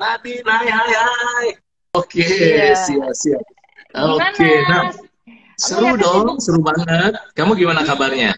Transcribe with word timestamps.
Nadine, 0.00 0.40
hai 0.48 0.68
hai 0.72 0.92
hai. 0.96 1.48
Oke, 1.92 2.24
Iya. 2.24 2.72
siap 2.72 3.12
siap. 3.12 3.42
Oke, 3.92 4.48
nah 4.64 4.88
seru 5.60 5.92
dong, 6.00 6.40
seru 6.40 6.64
banget. 6.64 7.12
Kamu 7.36 7.52
gimana 7.52 7.84
kabarnya? 7.84 8.32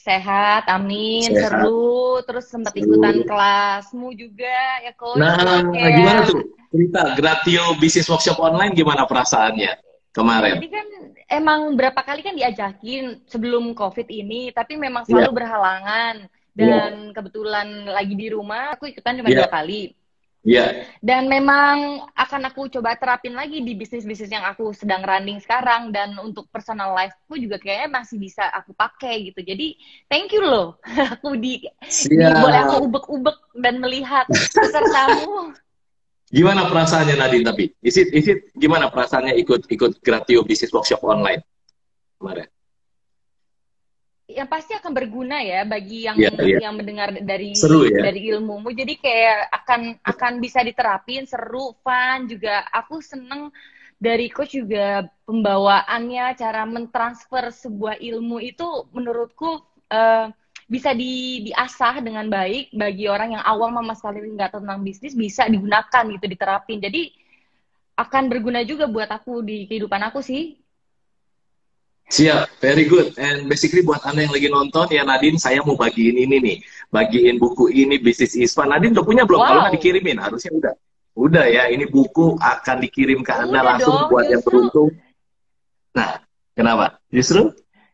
Sehat, 0.00 0.66
amin, 0.72 1.28
Sehat. 1.28 1.68
seru. 1.68 2.24
Terus 2.24 2.48
sempat 2.48 2.72
Seru. 2.72 2.96
ikutan 2.96 3.22
kelasmu 3.28 4.08
juga 4.16 4.56
ya 4.80 4.92
coach. 4.96 5.20
Nah, 5.20 5.62
Kayak- 5.68 5.94
gimana 6.00 6.20
tuh? 6.24 6.42
Cerita 6.72 7.02
Gratio 7.12 7.64
Business 7.76 8.08
Workshop 8.08 8.40
Online 8.40 8.72
gimana 8.72 9.04
perasaannya 9.04 9.76
kemarin? 10.16 10.56
Jadi 10.56 10.70
kan 10.72 10.86
emang 11.28 11.76
berapa 11.76 12.00
kali 12.00 12.24
kan 12.24 12.32
diajakin 12.32 13.20
sebelum 13.28 13.76
COVID 13.76 14.08
ini, 14.08 14.48
tapi 14.56 14.80
memang 14.80 15.04
selalu 15.04 15.28
Iya. 15.28 15.36
berhalangan. 15.36 16.14
Dan 16.52 17.16
kebetulan 17.16 17.88
lagi 17.88 18.12
di 18.12 18.28
rumah, 18.28 18.76
aku 18.76 18.84
ikutan 18.88 19.16
cuma 19.20 19.28
Iya. 19.28 19.44
dua 19.44 19.50
kali. 19.52 19.92
Iya, 20.42 20.90
Dan 20.98 21.30
memang 21.30 22.02
akan 22.18 22.50
aku 22.50 22.66
coba 22.66 22.98
terapin 22.98 23.30
lagi 23.30 23.62
di 23.62 23.78
bisnis-bisnis 23.78 24.26
yang 24.26 24.42
aku 24.42 24.74
sedang 24.74 25.06
running 25.06 25.38
sekarang. 25.38 25.94
Dan 25.94 26.18
untuk 26.18 26.50
personal 26.50 26.90
life-ku 26.98 27.38
juga 27.38 27.62
kayaknya 27.62 28.02
masih 28.02 28.18
bisa 28.18 28.50
aku 28.50 28.74
pakai 28.74 29.30
gitu. 29.30 29.38
Jadi 29.38 29.78
thank 30.10 30.34
you 30.34 30.42
loh. 30.42 30.82
Aku 31.14 31.38
di, 31.38 31.62
di- 31.62 32.18
boleh 32.18 32.58
aku 32.66 32.90
ubek-ubek 32.90 33.38
dan 33.54 33.78
melihat 33.78 34.26
pesertamu. 34.50 35.54
Gimana 36.36 36.64
perasaannya 36.66 37.14
Nadine 37.20 37.44
tapi? 37.44 37.64
Is 37.84 38.00
it, 38.00 38.08
is 38.10 38.24
it 38.24 38.48
gimana 38.56 38.88
perasaannya 38.88 39.36
ikut 39.36 39.68
ikut 39.68 40.00
Gratio 40.00 40.40
Business 40.40 40.72
Workshop 40.72 41.04
Online 41.04 41.44
kemarin? 42.16 42.48
Yang 44.34 44.48
pasti 44.48 44.72
akan 44.74 44.92
berguna 44.92 45.38
ya 45.44 45.62
bagi 45.68 46.08
yang 46.08 46.16
Iya, 46.16 46.30
iya. 46.42 46.58
yang 46.68 46.74
mendengar 46.80 47.12
dari 47.20 47.52
Seru 47.54 47.84
ya? 47.86 48.02
dari 48.02 48.28
ilmumu. 48.32 48.72
Jadi 48.72 48.98
kayak 48.98 49.52
akan 49.62 49.80
akan 50.02 50.32
bisa 50.40 50.64
diterapin, 50.64 51.28
seru, 51.28 51.76
fun 51.84 52.26
juga. 52.26 52.64
Aku 52.72 52.98
seneng 53.04 53.52
dari 54.02 54.26
coach 54.32 54.58
juga 54.58 55.06
pembawaannya, 55.28 56.34
cara 56.34 56.66
mentransfer 56.66 57.54
sebuah 57.54 58.02
ilmu 58.02 58.42
itu 58.42 58.66
menurutku 58.90 59.62
eh, 59.92 60.26
bisa 60.66 60.96
di, 60.96 61.44
diasah 61.52 62.00
dengan 62.00 62.26
baik 62.32 62.72
bagi 62.72 63.04
orang 63.04 63.36
yang 63.36 63.44
awam 63.44 63.76
sama 63.76 63.92
sekali 63.92 64.24
nggak 64.24 64.56
tentang 64.56 64.80
bisnis 64.80 65.12
bisa 65.12 65.44
digunakan 65.44 66.02
gitu 66.16 66.24
diterapin. 66.24 66.80
Jadi 66.80 67.12
akan 67.92 68.22
berguna 68.32 68.64
juga 68.64 68.88
buat 68.88 69.10
aku 69.12 69.44
di 69.44 69.68
kehidupan 69.68 70.00
aku 70.08 70.24
sih. 70.24 70.56
Siap, 72.12 72.60
very 72.60 72.84
good. 72.84 73.16
And 73.16 73.48
basically 73.48 73.80
buat 73.80 74.04
Anda 74.04 74.28
yang 74.28 74.36
lagi 74.36 74.52
nonton, 74.52 74.84
ya 74.92 75.00
Nadine, 75.00 75.40
saya 75.40 75.64
mau 75.64 75.80
bagiin 75.80 76.20
ini 76.20 76.36
nih. 76.44 76.56
Bagiin 76.92 77.40
buku 77.40 77.72
ini, 77.72 77.96
Bisnis 77.96 78.36
Ispan. 78.36 78.68
Nadine 78.68 78.92
udah 78.92 79.06
punya 79.08 79.24
belum? 79.24 79.40
Wow. 79.40 79.48
Kalau 79.48 79.60
nggak 79.64 79.74
dikirimin, 79.80 80.20
harusnya 80.20 80.52
udah. 80.52 80.74
Udah 81.16 81.44
ya, 81.48 81.72
ini 81.72 81.88
buku 81.88 82.36
akan 82.36 82.76
dikirim 82.84 83.24
ke 83.24 83.32
Anda 83.32 83.48
Udah 83.56 83.64
langsung 83.64 83.96
dong, 83.96 84.08
buat 84.12 84.24
yang 84.28 84.44
justru. 84.44 84.52
beruntung. 84.52 84.90
Nah, 85.96 86.20
kenapa? 86.52 87.00
Justru? 87.08 87.52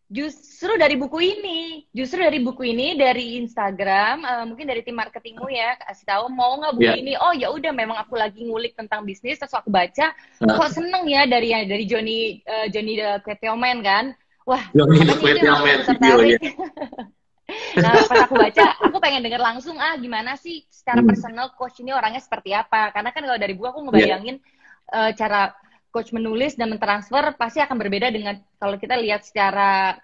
Justru 0.09 0.73
dari 0.81 0.97
buku 0.97 1.21
ini, 1.21 1.85
justru 1.93 2.25
dari 2.25 2.41
buku 2.41 2.65
ini 2.73 2.97
dari 2.97 3.37
Instagram, 3.45 4.25
eh, 4.25 4.45
mungkin 4.49 4.65
dari 4.65 4.81
tim 4.81 4.97
marketingmu 4.97 5.45
ya 5.53 5.77
kasih 5.85 6.09
tahu 6.09 6.33
mau 6.33 6.57
nggak 6.57 6.81
buku 6.81 6.89
Iya. 6.89 6.97
ini? 6.97 7.13
Oh 7.21 7.37
ya 7.37 7.53
udah, 7.53 7.73
memang 7.77 8.01
aku 8.01 8.17
lagi 8.17 8.41
ngulik 8.41 8.73
tentang 8.73 9.05
bisnis, 9.05 9.37
terus 9.37 9.53
aku 9.53 9.69
baca, 9.69 10.17
Nah. 10.41 10.57
kok 10.57 10.73
seneng 10.73 11.05
ya 11.13 11.29
dari 11.29 11.53
dari 11.69 11.85
Johnny 11.85 12.41
eh, 12.41 12.73
Johnny 12.73 12.97
the 12.97 13.21
Quetelman 13.21 13.85
kan? 13.85 14.17
Wah, 14.49 14.65
Johnny 14.73 15.05
the 15.05 15.17
video, 15.21 15.53
tertarik. 15.85 16.41
nah 17.85 18.01
pas 18.09 18.25
aku 18.25 18.35
baca, 18.41 18.65
aku 18.81 18.97
pengen 19.05 19.21
denger 19.29 19.41
langsung 19.45 19.77
ah 19.77 19.93
gimana 20.01 20.41
sih 20.41 20.65
secara 20.73 21.05
Hmm. 21.05 21.09
personal 21.13 21.53
coach 21.53 21.85
ini 21.85 21.93
orangnya 21.93 22.25
seperti 22.25 22.57
apa? 22.57 22.97
Karena 22.97 23.13
kan 23.13 23.29
kalau 23.29 23.37
dari 23.37 23.53
buku 23.53 23.69
aku 23.69 23.81
ngebayangin 23.85 24.41
eh, 24.89 25.11
cara 25.21 25.53
coach 25.89 26.13
menulis 26.13 26.55
dan 26.55 26.71
mentransfer 26.71 27.35
pasti 27.35 27.59
akan 27.59 27.77
berbeda 27.77 28.09
dengan 28.09 28.39
kalau 28.57 28.77
kita 28.77 28.97
lihat 28.97 29.25
secara 29.25 29.97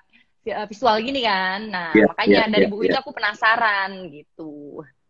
vi- 0.42 0.56
visual 0.68 0.96
gini 1.00 1.25
kan. 1.25 1.60
Nah, 1.69 1.91
Iya, 1.92 2.04
makanya 2.10 2.42
iya, 2.44 2.53
dari 2.53 2.64
iya, 2.66 2.72
buku 2.72 2.82
iya. 2.84 2.91
itu 2.92 2.98
aku 3.00 3.10
penasaran 3.12 3.91
gitu. 4.10 4.53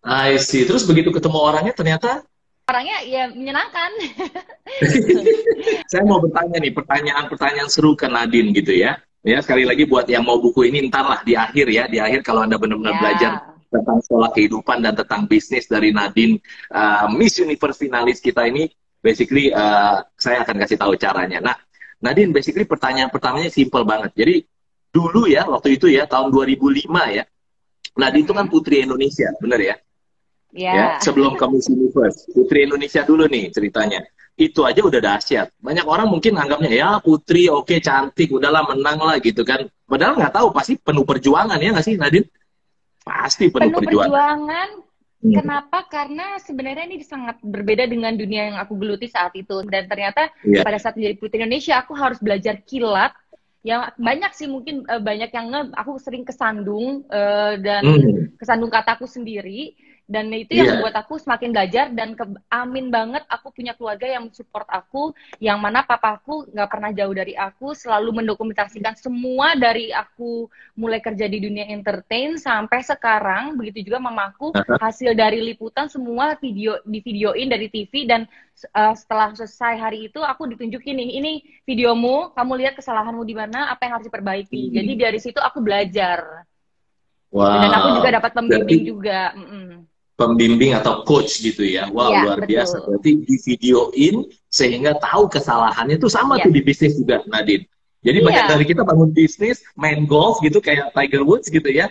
I 0.05 0.37
see. 0.37 0.69
Terus 0.69 0.85
begitu 0.85 1.11
ketemu 1.11 1.39
orangnya, 1.41 1.75
ternyata 1.75 2.23
Orangnya 2.65 3.05
ya 3.05 3.29
menyenangkan. 3.29 3.93
saya 5.93 6.03
mau 6.09 6.17
bertanya 6.17 6.65
nih, 6.65 6.73
pertanyaan-pertanyaan 6.73 7.69
seru 7.69 7.93
ke 7.93 8.09
Nadine 8.09 8.57
gitu 8.57 8.73
ya. 8.73 8.97
Ya, 9.25 9.41
sekali 9.41 9.65
lagi 9.65 9.89
buat 9.89 10.05
yang 10.09 10.25
mau 10.25 10.37
buku 10.37 10.69
ini, 10.69 10.85
ntar 10.89 11.05
lah 11.05 11.21
di 11.25 11.37
akhir 11.37 11.67
ya. 11.69 11.85
Di 11.89 12.01
akhir 12.01 12.25
kalau 12.25 12.45
Anda 12.45 12.61
benar-benar 12.61 12.97
Ya. 12.97 13.01
belajar 13.01 13.33
tentang 13.69 13.99
sekolah 14.05 14.31
kehidupan 14.33 14.81
dan 14.81 14.95
tentang 14.95 15.27
bisnis 15.27 15.67
dari 15.67 15.91
Nadine 15.91 16.39
uh, 16.71 17.11
Miss 17.11 17.37
Universe 17.37 17.81
finalis 17.81 18.23
kita 18.23 18.47
ini 18.47 18.71
basically 19.05 19.53
uh, 19.53 20.01
saya 20.17 20.41
akan 20.41 20.57
kasih 20.65 20.81
tahu 20.81 20.97
caranya. 20.97 21.45
Nah, 21.45 21.57
Nadine 22.01 22.33
basically 22.33 22.65
pertanyaan 22.65 23.13
pertamanya 23.13 23.53
simple 23.53 23.85
banget. 23.85 24.17
Jadi 24.17 24.41
dulu 24.89 25.29
ya 25.29 25.45
waktu 25.45 25.77
itu 25.77 25.93
ya 25.93 26.09
tahun 26.09 26.33
2005 26.33 26.89
ya. 27.13 27.25
Nadine 28.01 28.25
itu 28.25 28.33
kan 28.33 28.49
putri 28.49 28.81
Indonesia, 28.81 29.29
bener 29.39 29.61
ya? 29.61 29.77
Ya. 30.55 30.73
Ya, 30.73 30.87
sebelum 31.05 31.37
Miss 31.53 31.69
Universe. 31.69 32.31
Putri 32.33 32.65
Indonesia 32.65 33.05
dulu 33.05 33.29
nih 33.29 33.53
ceritanya. 33.53 34.01
Itu 34.35 34.67
aja 34.67 34.83
udah 34.83 34.99
dahsyat. 34.99 35.55
Banyak 35.63 35.87
orang 35.87 36.11
mungkin 36.11 36.35
anggapnya 36.35 36.71
ya 36.75 36.89
putri 36.99 37.47
oke 37.47 37.79
cantik 37.79 38.35
udahlah 38.35 38.67
menang 38.67 38.99
lah 38.99 39.19
gitu 39.23 39.47
kan. 39.47 39.67
Padahal 39.87 40.19
nggak 40.19 40.35
tahu 40.35 40.49
pasti 40.51 40.75
penuh 40.75 41.07
perjuangan 41.07 41.59
ya 41.61 41.71
nggak 41.71 41.87
sih 41.87 41.95
Nadine? 41.95 42.27
Pasti 43.05 43.53
penuh, 43.53 43.71
Penuh 43.71 43.79
perjuangan. 43.79 44.11
perjuangan. 44.11 44.69
Hmm. 45.25 45.41
Kenapa? 45.41 45.89
Karena 45.89 46.37
sebenarnya 46.37 46.85
ini 46.85 47.01
sangat 47.01 47.41
berbeda 47.41 47.89
dengan 47.89 48.13
dunia 48.13 48.53
yang 48.53 48.59
aku 48.61 48.77
geluti 48.77 49.09
saat 49.09 49.33
itu. 49.33 49.65
Dan 49.65 49.89
ternyata 49.89 50.29
Iya. 50.45 50.61
pada 50.61 50.77
saat 50.77 51.01
menjadi 51.01 51.17
putri 51.17 51.41
Indonesia, 51.41 51.81
aku 51.81 51.97
harus 51.97 52.21
belajar 52.21 52.61
kilat. 52.69 53.17
Yang 53.65 53.97
banyak 53.97 54.33
sih 54.37 54.45
mungkin 54.53 54.85
eh, 54.85 55.01
banyak 55.01 55.33
yang 55.33 55.73
aku 55.73 55.97
sering 55.97 56.29
kesandung 56.29 57.09
eh, 57.09 57.57
dan 57.57 57.83
Hmm. 57.89 58.37
kesandung 58.37 58.69
kataku 58.69 59.09
sendiri 59.09 59.73
dan 60.05 60.29
itu 60.29 60.53
yang 60.53 60.69
Iya. 60.69 60.73
membuat 60.77 61.01
aku 61.01 61.17
semakin 61.17 61.49
belajar 61.49 61.89
dan 61.89 62.13
ke- 62.13 62.37
amin 62.53 62.93
banget 62.93 63.25
aku 63.25 63.49
punya 63.49 63.73
keluarga 63.73 64.05
yang 64.05 64.29
support 64.37 64.69
aku 64.69 65.17
yang 65.41 65.57
mana 65.57 65.81
papaku 65.81 66.45
nggak 66.53 66.69
pernah 66.69 66.93
jauh 66.93 67.15
dari 67.17 67.33
aku 67.33 67.73
selalu 67.73 68.21
mendokumentasikan 68.21 69.01
semua 69.01 69.57
dari 69.57 69.89
aku 69.91 70.45
mulai 70.77 71.01
kerja 71.01 71.25
di 71.25 71.41
dunia 71.41 71.73
entertain 71.73 72.37
sampai 72.37 72.85
sekarang 72.85 73.57
begitu 73.57 73.89
juga 73.89 73.97
mamaku 73.97 74.53
hasil 74.77 75.17
dari 75.17 75.41
liputan 75.41 75.89
semua 75.89 76.37
video 76.37 76.77
di 76.85 77.01
videoin 77.01 77.49
dari 77.49 77.73
TV 77.73 78.05
dan 78.05 78.29
uh, 78.77 78.93
setelah 78.93 79.33
selesai 79.33 79.81
hari 79.81 80.13
itu 80.13 80.21
aku 80.21 80.53
ditunjukin 80.53 81.01
nih 81.01 81.11
ini 81.17 81.33
videomu 81.65 82.29
kamu 82.37 82.53
lihat 82.61 82.75
kesalahanmu 82.77 83.25
di 83.25 83.33
mana 83.33 83.73
apa 83.73 83.89
yang 83.89 83.97
harus 83.97 84.07
diperbaiki 84.13 84.69
Hmm. 84.69 84.75
jadi 84.77 84.93
dari 85.09 85.17
situ 85.17 85.41
aku 85.41 85.65
belajar 85.65 86.45
Wow. 87.35 87.67
dan 87.67 87.73
aku 87.75 87.89
juga 87.99 88.15
dapat 88.15 88.31
pembimbing 88.31 88.87
Berarti 88.87 88.91
juga. 88.95 89.21
Pembimbing 90.15 90.73
atau 90.79 91.03
coach 91.03 91.43
gitu 91.43 91.67
ya. 91.67 91.91
Wow, 91.91 92.11
Iya, 92.11 92.21
luar 92.23 92.39
betul. 92.43 92.51
biasa. 92.55 92.77
Berarti 92.87 93.11
di 93.27 93.37
videoin 93.43 94.15
sehingga 94.47 94.95
tahu 95.03 95.27
kesalahannya 95.27 95.99
itu 95.99 96.07
sama 96.07 96.39
Iya. 96.39 96.45
tuh 96.47 96.53
di 96.55 96.61
bisnis 96.63 96.95
juga, 96.95 97.23
Nadine. 97.27 97.67
Jadi 98.05 98.19
Iya. 98.21 98.27
banyak 98.31 98.45
dari 98.53 98.65
kita 98.69 98.83
bangun 98.87 99.11
bisnis, 99.11 99.65
main 99.75 100.07
golf 100.07 100.39
gitu 100.39 100.63
kayak 100.63 100.95
Tiger 100.95 101.27
Woods 101.27 101.51
gitu 101.51 101.67
ya. 101.67 101.91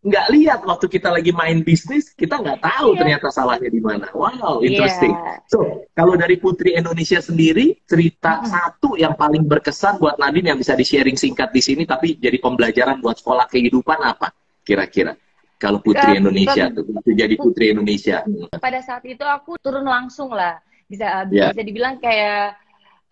Nggak 0.00 0.26
lihat 0.32 0.60
waktu 0.64 0.88
kita 0.88 1.12
lagi 1.12 1.28
main 1.28 1.60
bisnis, 1.60 2.16
kita 2.16 2.40
nggak 2.40 2.64
tahu 2.64 2.96
Iya. 2.96 2.98
ternyata 3.04 3.28
salahnya 3.28 3.68
di 3.68 3.84
mana. 3.84 4.08
Wow, 4.16 4.64
Iya. 4.64 4.72
interesting. 4.72 5.12
So, 5.52 5.84
kalau 5.92 6.16
dari 6.16 6.40
Putri 6.40 6.72
Indonesia 6.72 7.20
sendiri, 7.20 7.76
cerita 7.84 8.40
Mm-mm. 8.40 8.48
satu 8.48 8.96
yang 8.96 9.12
paling 9.12 9.44
berkesan 9.44 10.00
buat 10.00 10.16
Nadine 10.16 10.56
yang 10.56 10.58
bisa 10.58 10.72
di-sharing 10.72 11.20
singkat 11.20 11.52
di 11.52 11.60
sini, 11.60 11.84
tapi 11.84 12.16
jadi 12.16 12.40
pembelajaran 12.40 13.04
buat 13.04 13.20
sekolah 13.20 13.44
kehidupan 13.52 14.00
apa? 14.00 14.32
Kira-kira. 14.64 15.12
Kalau 15.60 15.76
Putri 15.84 16.16
Ke- 16.16 16.18
Indonesia 16.24 16.72
tuh, 16.72 16.88
jadi 17.04 17.34
Putri 17.36 17.76
Indonesia. 17.76 18.24
pada 18.56 18.80
saat 18.80 19.04
itu 19.04 19.20
aku 19.20 19.60
turun 19.60 19.84
langsung 19.84 20.32
lah 20.32 20.56
bisa 20.88 21.28
Iya. 21.28 21.52
bisa 21.52 21.60
dibilang 21.62 22.00
kayak 22.00 22.56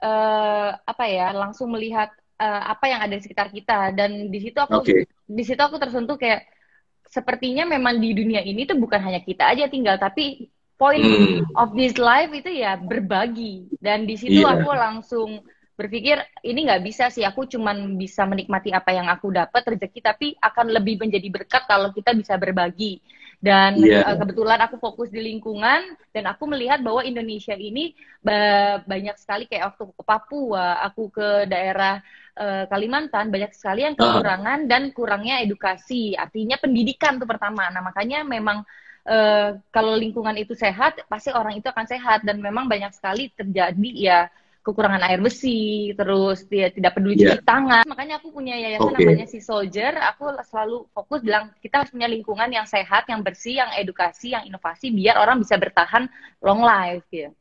eh, 0.01 0.69
apa 0.75 1.05
ya 1.07 1.31
langsung 1.37 1.69
melihat 1.71 2.09
eh, 2.41 2.63
apa 2.73 2.85
yang 2.89 3.01
ada 3.05 3.15
di 3.15 3.23
sekitar 3.23 3.53
kita 3.53 3.93
dan 3.93 4.33
di 4.33 4.39
situ 4.41 4.57
aku 4.57 4.81
Oke. 4.81 5.05
di 5.29 5.43
situ 5.45 5.61
aku 5.61 5.77
tersentuh 5.77 6.17
kayak 6.17 6.49
sepertinya 7.05 7.69
memang 7.69 8.01
di 8.01 8.13
dunia 8.13 8.41
ini 8.41 8.65
tuh 8.65 8.77
bukan 8.77 9.01
hanya 9.01 9.21
kita 9.21 9.45
aja 9.49 9.69
tinggal 9.69 10.01
tapi 10.01 10.49
point 10.79 11.03
Hmm. 11.03 11.43
of 11.59 11.75
this 11.75 11.99
life 11.99 12.31
itu 12.31 12.49
ya 12.49 12.79
berbagi 12.79 13.67
dan 13.83 14.07
di 14.07 14.15
situ 14.15 14.41
Iya. 14.41 14.57
aku 14.57 14.71
langsung 14.71 15.31
berpikir 15.79 16.19
ini 16.43 16.67
nggak 16.67 16.83
bisa 16.83 17.05
sih 17.15 17.23
aku 17.23 17.47
cuman 17.47 17.95
bisa 17.95 18.27
menikmati 18.27 18.75
apa 18.75 18.91
yang 18.91 19.07
aku 19.07 19.31
dapat 19.31 19.63
rezeki 19.63 20.01
tapi 20.03 20.27
akan 20.43 20.75
lebih 20.75 20.99
menjadi 20.99 21.29
berkat 21.31 21.63
kalau 21.71 21.95
kita 21.95 22.11
bisa 22.19 22.35
berbagi 22.35 22.99
dan 23.39 23.79
Iya. 23.79 24.03
eh, 24.11 24.17
kebetulan 24.19 24.59
aku 24.67 24.83
fokus 24.83 25.09
di 25.15 25.23
lingkungan 25.23 25.95
dan 26.11 26.25
aku 26.27 26.51
melihat 26.51 26.83
bahwa 26.83 27.07
Indonesia 27.07 27.55
ini 27.55 27.95
ba- 28.19 28.83
banyak 28.83 29.15
sekali 29.23 29.47
kayak 29.47 29.71
waktu 29.79 29.83
ke 29.95 30.03
Papua 30.03 30.83
aku 30.83 31.15
ke 31.15 31.47
daerah 31.47 32.03
eh, 32.35 32.67
Kalimantan 32.67 33.31
banyak 33.31 33.55
sekali 33.55 33.87
yang 33.87 33.95
Ah. 33.95 34.19
kekurangan 34.19 34.67
dan 34.67 34.91
kurangnya 34.91 35.39
edukasi 35.47 36.19
artinya 36.19 36.59
pendidikan 36.59 37.23
tuh 37.23 37.31
pertama 37.31 37.71
nah 37.71 37.79
makanya 37.81 38.27
memang 38.27 38.67
uh, 39.09 39.57
kalau 39.73 39.97
lingkungan 39.97 40.37
itu 40.37 40.53
sehat, 40.53 41.01
pasti 41.09 41.33
orang 41.33 41.57
itu 41.57 41.67
akan 41.73 41.87
sehat 41.89 42.21
dan 42.29 42.37
memang 42.45 42.69
banyak 42.69 42.93
sekali 42.93 43.33
terjadi 43.33 43.91
ya 43.97 44.19
kekurangan 44.69 45.01
air 45.09 45.25
besi, 45.25 45.97
terus 45.97 46.45
dia 46.45 46.69
tidak 46.69 47.01
peduli 47.01 47.17
yeah. 47.17 47.33
cuci 47.33 47.49
tangan. 47.49 47.85
Makanya 47.89 48.21
aku 48.21 48.29
punya 48.37 48.53
yayasan 48.61 48.93
okay. 48.93 49.09
namanya 49.09 49.25
si 49.25 49.41
Soldier. 49.41 49.97
Aku 50.13 50.29
selalu 50.45 50.85
fokus 50.93 51.25
bilang 51.25 51.57
kita 51.65 51.81
harus 51.81 51.91
punya 51.97 52.05
lingkungan 52.05 52.53
yang 52.53 52.69
sehat, 52.69 53.09
yang 53.09 53.25
bersih, 53.25 53.65
yang 53.65 53.73
edukasi, 53.81 54.37
yang 54.37 54.45
inovasi, 54.45 54.93
biar 54.93 55.17
orang 55.17 55.41
bisa 55.41 55.57
bertahan 55.57 56.05
long 56.45 56.61
life 56.61 57.01
gitu. 57.09 57.33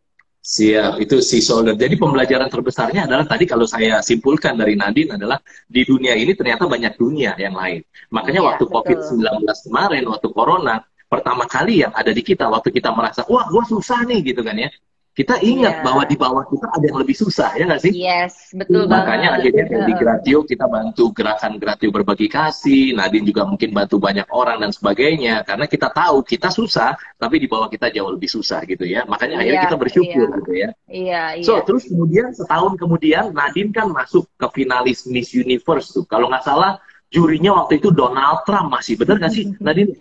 Siap, 0.48 1.04
itu 1.04 1.20
si 1.20 1.44
soldier. 1.44 1.76
Jadi 1.76 2.00
pembelajaran 2.00 2.48
terbesarnya 2.48 3.04
adalah 3.04 3.28
tadi 3.28 3.44
kalau 3.44 3.68
saya 3.68 4.00
simpulkan 4.00 4.56
dari 4.56 4.80
Nadine 4.80 5.20
adalah 5.20 5.44
di 5.68 5.84
dunia 5.84 6.16
ini 6.16 6.32
ternyata 6.40 6.64
banyak 6.64 6.96
dunia 6.96 7.36
yang 7.36 7.52
lain. 7.52 7.84
Makanya 8.16 8.40
ya, 8.40 8.48
waktu 8.56 8.64
COVID-19 8.64 9.44
kemarin, 9.44 10.08
waktu 10.08 10.28
Corona, 10.32 10.80
pertama 11.12 11.44
kali 11.52 11.84
yang 11.84 11.92
ada 11.92 12.16
di 12.16 12.24
kita, 12.24 12.48
waktu 12.48 12.72
kita 12.72 12.96
merasa, 12.96 13.28
wah 13.28 13.44
gue 13.52 13.64
susah 13.68 14.08
nih 14.08 14.24
gitu 14.24 14.40
kan 14.40 14.56
ya 14.56 14.72
kita 15.18 15.42
ingat 15.42 15.82
yeah. 15.82 15.84
bahwa 15.84 16.06
di 16.06 16.14
bawah 16.14 16.46
kita 16.46 16.70
ada 16.78 16.86
yang 16.94 17.02
lebih 17.02 17.18
susah 17.18 17.50
ya 17.58 17.66
nggak 17.66 17.82
sih? 17.82 17.90
Yes, 17.90 18.54
betul 18.54 18.86
Makanya 18.86 19.34
banget. 19.34 19.50
akhirnya 19.50 19.82
di 19.90 19.94
Gratio 19.98 20.46
kita 20.46 20.70
bantu 20.70 21.10
gerakan 21.10 21.58
Gratio 21.58 21.90
berbagi 21.90 22.30
kasih, 22.30 22.94
Nadine 22.94 23.26
juga 23.26 23.50
mungkin 23.50 23.74
bantu 23.74 23.98
banyak 23.98 24.30
orang 24.30 24.62
dan 24.62 24.70
sebagainya 24.70 25.42
karena 25.42 25.66
kita 25.66 25.90
tahu 25.90 26.22
kita 26.22 26.54
susah 26.54 26.94
tapi 27.18 27.42
di 27.42 27.50
bawah 27.50 27.66
kita 27.66 27.90
jauh 27.90 28.14
lebih 28.14 28.30
susah 28.30 28.62
gitu 28.70 28.86
ya. 28.86 29.10
Makanya 29.10 29.42
yeah, 29.42 29.42
akhirnya 29.42 29.62
kita 29.66 29.78
bersyukur 29.82 30.28
yeah. 30.30 30.38
gitu 30.38 30.52
ya. 30.54 30.60
Iya, 30.62 30.70
yeah, 30.94 31.28
iya. 31.42 31.46
So, 31.50 31.66
terus 31.66 31.90
kemudian 31.90 32.38
setahun 32.38 32.78
kemudian 32.78 33.34
Nadine 33.34 33.74
kan 33.74 33.90
masuk 33.90 34.30
ke 34.38 34.46
finalis 34.54 35.10
Miss 35.10 35.34
Universe 35.34 35.98
tuh. 35.98 36.06
Kalau 36.06 36.30
nggak 36.30 36.46
salah 36.46 36.78
jurinya 37.10 37.66
waktu 37.66 37.82
itu 37.82 37.90
Donald 37.90 38.46
Trump 38.46 38.70
masih 38.70 39.02
benar 39.02 39.18
nggak 39.18 39.34
sih 39.34 39.50
Nadine? 39.58 39.98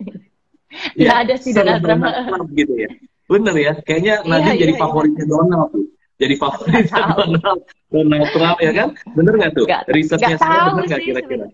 ya, 0.93 1.25
ada 1.25 1.33
sih 1.41 1.57
Donald 1.57 1.81
Trump. 1.81 2.05
Trump 2.05 2.53
gitu 2.53 2.85
ya. 2.85 2.93
Bener 3.27 3.55
ya, 3.59 3.73
kayaknya 3.83 4.23
iya, 4.23 4.27
Nadine 4.27 4.55
iya, 4.55 4.61
jadi 4.63 4.73
iya. 4.73 4.81
favoritnya 4.81 5.25
Donald 5.27 5.67
tuh. 5.75 5.85
Jadi 6.17 6.33
favoritnya 6.39 7.01
Donald, 7.13 7.59
Donald 7.93 8.27
Trump 8.33 8.57
ya 8.63 8.71
kan? 8.73 8.89
Bener 9.13 9.33
nggak 9.37 9.51
tuh? 9.53 9.65
Gak, 9.67 9.83
Risetnya 9.91 10.35
gak 10.35 10.41
saya 10.41 10.59
bener 10.71 10.83
nggak 10.87 11.03
kira-kira? 11.03 11.45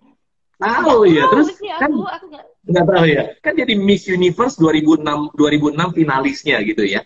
Tahu 0.63 0.99
ya, 1.09 1.23
terus 1.27 1.47
sih, 1.57 1.67
kan 1.75 1.91
aku 1.91 2.25
gak... 2.29 2.45
nggak 2.69 2.85
tahu 2.87 3.05
ya. 3.09 3.23
Kan 3.41 3.53
jadi 3.57 3.73
Miss 3.75 4.05
Universe 4.07 4.55
2006 4.61 5.33
2006 5.35 5.97
finalisnya 5.97 6.57
gitu 6.63 6.83
ya. 6.85 7.01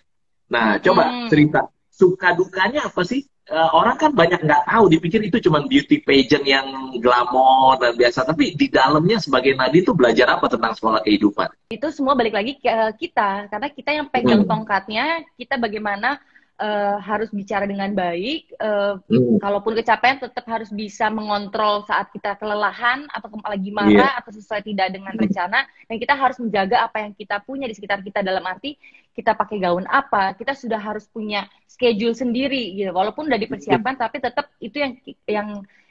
Nah, 0.52 0.78
coba 0.78 1.02
hmm. 1.08 1.28
cerita 1.32 1.60
suka 1.88 2.36
dukanya 2.36 2.86
apa 2.86 3.02
sih 3.02 3.26
uh, 3.52 3.70
orang 3.74 3.96
kan 3.96 4.10
banyak 4.12 4.40
nggak 4.44 4.62
tahu 4.68 4.84
dipikir 4.92 5.20
itu 5.24 5.38
cuma 5.48 5.64
beauty 5.64 6.00
pageant 6.04 6.44
yang 6.44 6.66
glamor 7.00 7.76
dan 7.80 7.96
biasa 7.96 8.24
tapi 8.28 8.54
di 8.54 8.68
dalamnya 8.68 9.18
sebagai 9.20 9.56
Nadi 9.56 9.84
itu 9.84 9.92
belajar 9.96 10.28
apa 10.32 10.46
tentang 10.48 10.72
sekolah 10.76 11.00
kehidupan 11.04 11.48
itu 11.72 11.88
semua 11.92 12.16
balik 12.16 12.36
lagi 12.36 12.56
ke 12.60 12.74
kita 13.00 13.48
karena 13.48 13.68
kita 13.72 13.90
yang 13.92 14.06
pegang 14.08 14.42
hmm. 14.44 14.50
tongkatnya 14.50 15.24
kita 15.36 15.56
bagaimana 15.56 16.20
uh, 16.58 16.98
harus 17.00 17.30
bicara 17.30 17.64
dengan 17.64 17.94
baik. 17.94 18.52
Uh, 18.58 18.98
hmm. 19.08 19.38
Kalaupun 19.40 19.78
kecapean, 19.78 20.18
tetap 20.18 20.44
harus 20.50 20.68
bisa 20.74 21.08
mengontrol 21.08 21.86
saat 21.86 22.10
kita 22.12 22.36
kelelahan 22.36 23.06
atau 23.14 23.30
lagi 23.46 23.70
marah 23.70 24.18
yeah. 24.18 24.20
atau 24.20 24.34
sesuai 24.34 24.66
tidak 24.66 24.92
dengan 24.92 25.14
rencana. 25.14 25.64
Dan 25.86 25.96
kita 25.96 26.14
harus 26.18 26.36
menjaga 26.42 26.84
apa 26.84 27.06
yang 27.06 27.12
kita 27.14 27.40
punya 27.46 27.70
di 27.70 27.74
sekitar 27.74 28.02
kita 28.02 28.20
dalam 28.20 28.44
arti 28.44 28.76
kita 29.14 29.34
pakai 29.34 29.58
gaun 29.62 29.86
apa. 29.88 30.34
Kita 30.36 30.52
sudah 30.54 30.78
harus 30.78 31.06
punya 31.08 31.46
schedule 31.66 32.14
sendiri, 32.14 32.74
gitu. 32.76 32.90
Walaupun 32.90 33.30
udah 33.30 33.40
dipersiapkan, 33.40 33.96
hmm. 33.96 34.02
tapi 34.02 34.16
tetap 34.20 34.46
itu 34.58 34.76
yang 34.78 34.92
yang 35.26 35.48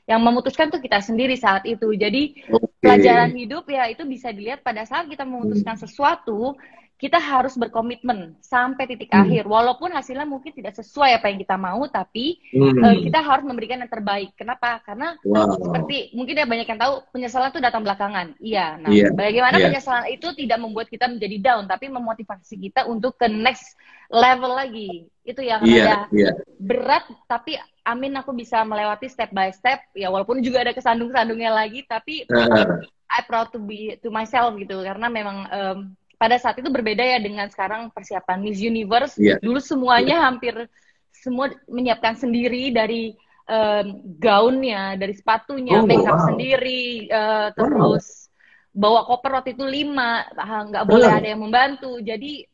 yang 0.08 0.24
memutuskan 0.24 0.72
tuh 0.72 0.80
kita 0.80 1.04
sendiri 1.04 1.36
saat 1.36 1.68
itu. 1.68 1.92
Jadi 1.92 2.48
okay. 2.48 2.80
pelajaran 2.80 3.36
hidup 3.36 3.68
ya 3.68 3.92
itu 3.92 4.08
bisa 4.08 4.32
dilihat 4.32 4.64
pada 4.64 4.88
saat 4.88 5.12
kita 5.12 5.28
memutuskan 5.28 5.76
sesuatu 5.76 6.56
kita 6.98 7.22
harus 7.22 7.54
berkomitmen 7.54 8.34
sampai 8.42 8.90
titik 8.90 9.14
hmm. 9.14 9.22
akhir 9.22 9.44
walaupun 9.46 9.94
hasilnya 9.94 10.26
mungkin 10.26 10.50
tidak 10.50 10.74
sesuai 10.82 11.22
apa 11.22 11.30
yang 11.30 11.38
kita 11.46 11.54
mau 11.54 11.86
tapi 11.86 12.42
hmm. 12.50 12.82
uh, 12.82 12.96
kita 13.06 13.22
harus 13.22 13.46
memberikan 13.46 13.78
yang 13.86 13.92
terbaik 13.94 14.34
kenapa 14.34 14.82
karena 14.82 15.14
wow. 15.22 15.54
seperti 15.62 16.10
mungkin 16.18 16.42
ya 16.42 16.50
banyak 16.50 16.66
yang 16.66 16.82
tahu 16.82 17.06
penyesalan 17.14 17.54
itu 17.54 17.62
datang 17.62 17.86
belakangan 17.86 18.34
iya 18.42 18.82
nah 18.82 18.90
yeah. 18.90 19.14
bagaimana 19.14 19.62
yeah. 19.62 19.70
penyesalan 19.70 20.10
itu 20.10 20.28
tidak 20.34 20.58
membuat 20.58 20.90
kita 20.90 21.06
menjadi 21.06 21.38
down 21.38 21.70
tapi 21.70 21.86
memotivasi 21.86 22.58
kita 22.58 22.90
untuk 22.90 23.14
ke 23.14 23.30
next 23.30 23.78
level 24.10 24.58
lagi 24.58 25.06
itu 25.22 25.42
yang 25.46 25.62
yeah. 25.70 25.86
ada 25.86 25.96
yeah. 26.10 26.34
berat 26.58 27.06
tapi 27.30 27.62
amin 27.86 28.18
aku 28.18 28.34
bisa 28.34 28.66
melewati 28.66 29.06
step 29.06 29.30
by 29.30 29.54
step 29.54 29.86
ya 29.94 30.10
walaupun 30.10 30.42
juga 30.42 30.66
ada 30.66 30.74
kesandung-sandungnya 30.74 31.54
lagi 31.54 31.86
tapi 31.86 32.26
uh. 32.26 32.82
I 33.08 33.24
proud 33.24 33.56
to 33.56 33.60
be 33.64 33.96
to 34.04 34.12
myself 34.12 34.52
gitu 34.60 34.84
karena 34.84 35.08
memang 35.08 35.38
um, 35.48 35.80
pada 36.18 36.36
saat 36.42 36.58
itu 36.58 36.68
berbeda 36.68 37.06
ya 37.06 37.22
dengan 37.22 37.48
sekarang 37.48 37.94
persiapan 37.94 38.42
Miss 38.42 38.58
Universe. 38.58 39.16
Yeah. 39.22 39.38
Dulu 39.38 39.62
semuanya 39.62 40.22
yeah. 40.22 40.26
hampir 40.26 40.54
semua 41.14 41.54
menyiapkan 41.70 42.18
sendiri 42.18 42.74
dari 42.74 43.14
um, 43.46 44.02
gaunnya, 44.18 44.98
dari 44.98 45.14
sepatunya, 45.14 45.82
oh, 45.82 45.86
makeup 45.86 46.18
wow. 46.18 46.28
sendiri, 46.34 47.10
uh, 47.10 47.54
terus 47.54 47.72
wow. 47.74 47.98
bawa 48.74 49.00
koper 49.06 49.32
waktu 49.42 49.50
itu 49.58 49.66
lima, 49.66 50.26
nggak 50.38 50.86
boleh 50.86 51.10
ada 51.10 51.28
yang 51.28 51.42
membantu. 51.42 51.98
Jadi 52.02 52.46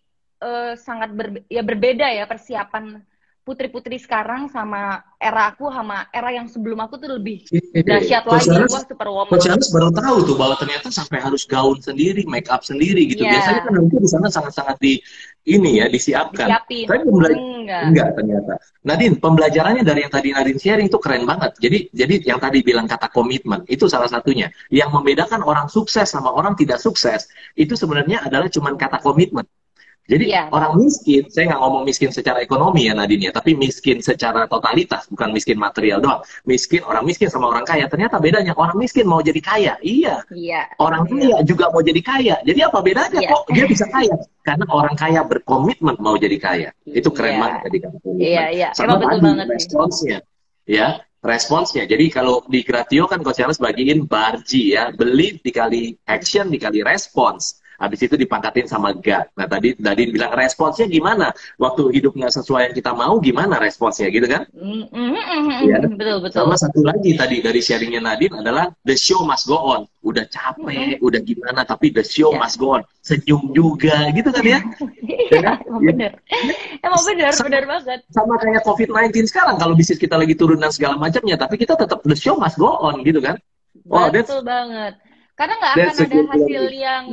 uh, 0.44 0.75
sangat 0.75 1.09
ber, 1.12 1.44
ya 1.48 1.63
berbeda 1.63 2.07
ya 2.12 2.24
persiapan 2.27 3.00
putri-putri 3.44 4.00
sekarang 4.00 4.48
sama 4.48 5.04
era 5.19 5.51
aku 5.51 5.68
sama 5.68 6.07
era 6.16 6.31
yang 6.31 6.48
sebelum 6.48 6.80
aku 6.80 6.95
tuh 6.95 7.19
lebih 7.19 7.44
dahsyat 7.75 8.24
lagi 8.24 8.48
gua 8.48 8.81
super 8.88 9.10
woman. 9.12 9.36
Coach 9.36 9.44
Charles 9.44 9.68
baru 9.68 9.92
tahu 9.92 10.18
tuh 10.24 10.36
bahwa 10.40 10.56
ternyata 10.56 10.88
sampai 10.88 11.19
harus 11.19 11.44
gaun 11.44 11.75
sendiri, 11.84 12.24
make 12.24 12.48
up 12.48 12.63
sendiri 12.63 13.04
gitu. 13.12 13.28
Yeah. 13.28 13.36
Biasanya 13.36 13.62
kan 13.68 13.74
nanti 13.75 13.95
di 14.00 14.10
sana 14.10 14.28
sangat-sangat 14.31 14.78
di 14.80 15.04
ini 15.44 15.84
ya 15.84 15.92
disiapkan. 15.92 16.48
Disiapin. 16.48 16.88
Tapi 16.88 17.00
pembelajaran 17.04 17.44
enggak. 17.68 17.84
enggak 17.92 18.10
ternyata. 18.16 18.54
Nadine, 18.88 19.16
pembelajarannya 19.19 19.84
dari 19.84 20.00
yang 20.07 20.13
tadi 20.13 20.28
Nadine 20.31 20.60
sharing 20.60 20.88
itu 20.88 21.00
keren 21.04 21.24
banget. 21.28 21.51
Jadi 21.60 21.80
jadi 21.92 22.16
yang 22.24 22.40
tadi 22.40 22.60
bilang 22.63 22.88
kata 22.88 23.12
komitmen 23.12 23.68
itu 23.68 23.92
salah 23.92 24.07
satunya. 24.07 24.48
Yang 24.72 24.90
membedakan 24.95 25.44
orang 25.44 25.68
sukses 25.68 26.07
sama 26.07 26.31
orang 26.31 26.56
tidak 26.56 26.80
sukses 26.80 27.28
itu 27.60 27.75
sebenarnya 27.75 28.24
adalah 28.24 28.48
cuman 28.48 28.80
kata 28.80 29.04
komitmen. 29.04 29.44
Jadi 30.03 30.35
yeah. 30.35 30.51
orang 30.51 30.75
miskin, 30.75 31.31
saya 31.31 31.55
nggak 31.55 31.61
ngomong 31.63 31.83
miskin 31.88 32.11
secara 32.11 32.44
ekonomi 32.44 32.91
ya 32.91 32.94
Nadine 32.94 33.27
ya, 33.27 33.31
tapi 33.31 33.55
miskin 33.55 34.03
secara 34.03 34.51
totalitas, 34.51 35.07
bukan 35.07 35.31
miskin 35.31 35.55
material 35.55 36.03
doang. 36.03 36.19
Miskin 36.44 36.83
orang 36.83 37.07
miskin 37.07 37.31
sama 37.31 37.47
orang 37.47 37.63
kaya. 37.63 37.88
Ternyata 37.88 38.19
bedanya 38.19 38.51
orang 38.59 38.75
miskin 38.75 39.07
mau 39.07 39.23
jadi 39.23 39.39
kaya, 39.39 39.73
iya. 39.79 40.19
Yeah. 40.35 40.67
Orang 40.75 41.07
kaya 41.07 41.39
yeah. 41.39 41.47
juga 41.47 41.71
mau 41.71 41.79
jadi 41.79 42.01
kaya. 42.03 42.35
Jadi 42.44 42.59
apa 42.59 42.83
bedanya 42.83 43.19
yeah. 43.23 43.31
kok 43.31 43.47
dia 43.55 43.63
bisa 43.63 43.88
kaya? 43.88 44.15
Karena 44.44 44.67
orang 44.67 44.95
kaya 45.00 45.23
berkomitmen 45.23 45.95
mau 46.03 46.19
jadi 46.19 46.35
kaya. 46.35 46.69
Itu 46.83 47.07
keren 47.15 47.39
yeah. 47.39 47.41
banget 47.41 47.59
tadi 47.63 47.77
kan. 47.79 47.91
Iya 48.19 48.44
iya. 48.51 48.69
Sama 48.75 48.99
betul 48.99 49.23
banget 49.23 49.47
responsnya, 49.56 50.19
ya 50.68 50.99
responsnya. 51.23 51.87
Jadi 51.87 52.11
kalau 52.11 52.44
di 52.51 52.59
Gratio 52.61 53.07
kan 53.07 53.23
Coach 53.23 53.39
Charles 53.39 53.57
bagiin 53.57 54.04
barji 54.06 54.75
ya, 54.75 54.92
beli 54.92 55.39
dikali 55.39 55.95
action 56.11 56.51
dikali 56.51 56.83
respons. 56.83 57.62
Habis 57.81 58.06
itu 58.06 58.15
dipangkatin 58.15 58.69
sama 58.69 58.94
God. 58.94 59.33
Nah 59.33 59.47
tadi 59.49 59.73
Nadine 59.81 60.13
bilang 60.13 60.33
responsnya 60.37 60.85
gimana? 60.85 61.33
Waktu 61.57 61.89
hidup 61.94 62.13
nggak 62.13 62.33
sesuai 62.33 62.69
yang 62.69 62.75
kita 62.77 62.92
mau, 62.94 63.18
gimana 63.18 63.57
responsnya 63.57 64.07
gitu 64.13 64.30
kan? 64.30 64.45
Mm 64.53 64.85
-hmm. 64.89 65.65
ya. 65.65 65.77
Betul 65.81 66.18
betul. 66.21 66.37
Sama 66.44 66.56
satu 66.59 66.85
lagi 66.85 67.18
tadi 67.18 67.42
dari 67.42 67.59
sharingnya 67.63 68.01
Nadine 68.03 68.39
adalah 68.39 68.69
the 68.85 68.94
show 68.94 69.25
must 69.25 69.49
go 69.49 69.57
on. 69.57 69.89
Udah 70.03 70.27
capek, 70.27 70.99
mm 70.99 70.99
-hmm. 70.99 71.07
udah 71.07 71.21
gimana, 71.23 71.61
tapi 71.63 71.89
the 71.89 72.03
show 72.03 72.35
yeah. 72.35 72.42
must 72.44 72.59
go 72.59 72.75
on. 72.75 72.83
Senyum 73.03 73.56
juga, 73.56 74.11
gitu 74.11 74.30
kan 74.31 74.44
ya? 74.44 74.59
Iya, 75.33 75.39
ya, 75.39 75.53
emang 75.65 75.81
ya. 75.81 75.89
bener. 75.89 76.11
Emang 76.83 77.01
bener, 77.07 77.31
sama, 77.31 77.47
bener 77.47 77.63
banget. 77.65 77.99
Sama 78.11 78.33
kayak 78.37 78.61
COVID-19 78.68 79.15
sekarang, 79.31 79.56
kalau 79.56 79.73
bisnis 79.73 79.97
kita 79.97 80.19
lagi 80.19 80.35
turun 80.35 80.59
dan 80.59 80.69
segala 80.69 80.99
macamnya, 80.99 81.39
tapi 81.39 81.56
kita 81.56 81.80
tetap 81.80 82.03
the 82.03 82.13
show 82.13 82.35
must 82.35 82.59
go 82.59 82.69
on, 82.83 83.01
gitu 83.07 83.23
kan? 83.23 83.39
Wow, 83.87 84.11
Betul 84.11 84.44
banget 84.44 84.99
karena 85.44 85.59
nggak 85.59 85.73
akan 85.76 85.95
ada 86.07 86.19
hasil 86.40 86.64
yang 86.71 87.06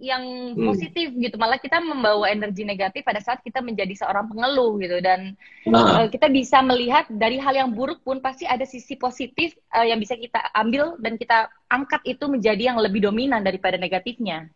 yang 0.00 0.24
hmm. 0.56 0.64
positif 0.72 1.12
gitu 1.20 1.36
malah 1.36 1.60
kita 1.60 1.84
membawa 1.84 2.32
energi 2.32 2.64
negatif 2.64 3.04
pada 3.04 3.20
saat 3.20 3.44
kita 3.44 3.60
menjadi 3.60 3.92
seorang 3.92 4.24
pengeluh 4.32 4.80
gitu 4.80 5.04
dan 5.04 5.36
nah. 5.68 6.00
uh, 6.00 6.06
kita 6.08 6.32
bisa 6.32 6.64
melihat 6.64 7.04
dari 7.12 7.36
hal 7.36 7.52
yang 7.52 7.76
buruk 7.76 8.00
pun 8.00 8.24
pasti 8.24 8.48
ada 8.48 8.64
sisi 8.64 8.96
positif 8.96 9.52
uh, 9.76 9.84
yang 9.84 10.00
bisa 10.00 10.16
kita 10.16 10.40
ambil 10.56 10.96
dan 10.96 11.20
kita 11.20 11.52
angkat 11.68 12.00
itu 12.08 12.24
menjadi 12.24 12.72
yang 12.72 12.80
lebih 12.80 13.04
dominan 13.04 13.44
daripada 13.44 13.76
negatifnya. 13.76 14.48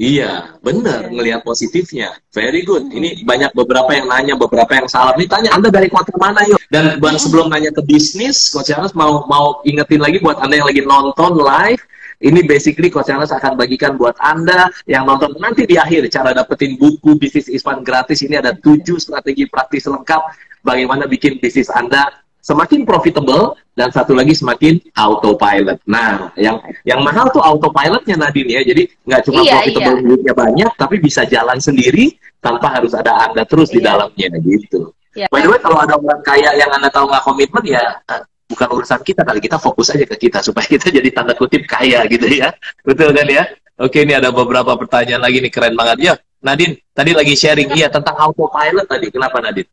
Iya, 0.00 0.56
benar 0.64 1.04
yeah. 1.04 1.12
ngelihat 1.12 1.40
positifnya. 1.44 2.16
Very 2.32 2.64
good. 2.64 2.88
Hmm. 2.88 2.96
Ini 2.96 3.28
banyak 3.28 3.52
beberapa 3.52 3.92
yang 3.92 4.08
nanya, 4.08 4.40
beberapa 4.40 4.72
yang 4.72 4.88
salah. 4.88 5.12
Nih 5.20 5.28
tanya 5.28 5.52
Anda 5.52 5.68
dari 5.68 5.92
kota 5.92 6.16
mana 6.16 6.40
yuk? 6.48 6.56
Dan 6.72 6.96
hmm. 6.96 7.20
sebelum 7.20 7.52
nanya 7.52 7.68
ke 7.76 7.84
bisnis, 7.84 8.48
Coach 8.48 8.72
Charles 8.72 8.96
mau 8.96 9.28
mau 9.28 9.60
ingetin 9.68 10.00
lagi 10.00 10.16
buat 10.24 10.40
Anda 10.40 10.64
yang 10.64 10.68
lagi 10.72 10.80
nonton 10.80 11.36
live, 11.36 11.84
ini 12.22 12.46
basically 12.46 12.86
Coach 12.86 13.10
Charles 13.10 13.34
akan 13.34 13.58
bagikan 13.58 13.98
buat 13.98 14.14
Anda 14.22 14.70
yang 14.86 15.10
nonton 15.10 15.34
nanti 15.42 15.66
di 15.66 15.74
akhir 15.74 16.06
cara 16.14 16.30
dapetin 16.30 16.78
buku 16.78 17.18
bisnis 17.18 17.50
Ispan 17.50 17.82
gratis. 17.82 18.22
Ini 18.22 18.38
ada 18.38 18.54
tujuh 18.54 19.02
strategi 19.02 19.50
praktis 19.50 19.90
lengkap 19.90 20.22
bagaimana 20.62 21.10
bikin 21.10 21.42
bisnis 21.42 21.66
Anda 21.68 22.22
semakin 22.42 22.86
profitable 22.86 23.58
dan 23.74 23.90
satu 23.90 24.14
lagi 24.14 24.34
semakin 24.38 24.78
autopilot. 24.94 25.78
Nah, 25.86 26.30
yang 26.38 26.62
yang 26.86 27.02
mahal 27.02 27.30
tuh 27.30 27.42
autopilotnya 27.42 28.14
Nadine 28.18 28.50
ya. 28.54 28.62
Jadi 28.62 28.82
nggak 29.06 29.20
cuma 29.26 29.42
Iya, 29.42 29.52
profitable 29.58 29.94
iya. 29.98 30.02
duitnya 30.06 30.34
banyak, 30.34 30.70
tapi 30.78 30.96
bisa 31.02 31.22
jalan 31.26 31.58
sendiri 31.58 32.14
tanpa 32.38 32.70
harus 32.70 32.94
ada 32.94 33.30
anda 33.30 33.42
terus 33.46 33.70
di 33.70 33.82
Iya. 33.82 33.94
dalamnya 33.94 34.28
gitu. 34.42 34.94
Iya. 35.14 35.26
By 35.30 35.42
the 35.44 35.50
way, 35.50 35.60
kalau 35.60 35.78
ada 35.78 35.94
orang 35.98 36.22
kaya 36.24 36.50
yang 36.54 36.70
anda 36.70 36.88
tahu 36.90 37.10
nggak 37.10 37.24
komitmen 37.26 37.64
ya 37.66 38.00
eh, 38.10 38.22
bukan 38.52 38.68
urusan 38.68 39.00
kita 39.00 39.24
kali 39.24 39.40
kita 39.40 39.56
fokus 39.56 39.88
aja 39.96 40.04
ke 40.04 40.28
kita 40.28 40.44
supaya 40.44 40.68
kita 40.68 40.92
jadi 40.92 41.08
tanda 41.08 41.32
kutip 41.32 41.64
kaya 41.64 42.04
gitu 42.04 42.28
ya. 42.28 42.52
Betul 42.84 43.16
kan 43.16 43.24
ya? 43.24 43.48
Oke, 43.80 44.04
ini 44.04 44.12
ada 44.12 44.28
beberapa 44.28 44.76
pertanyaan 44.76 45.24
lagi 45.24 45.40
nih 45.40 45.48
keren 45.48 45.72
banget 45.72 45.98
ya. 45.98 46.14
Nadine, 46.44 46.76
tadi 46.92 47.16
lagi 47.16 47.32
sharing 47.32 47.72
iya 47.72 47.88
tentang 47.88 48.18
autopilot 48.20 48.84
tadi. 48.84 49.08
Kenapa 49.08 49.40
Nadine? 49.40 49.70